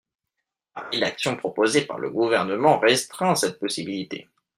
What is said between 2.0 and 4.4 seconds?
Gouvernement restreint cette possibilité.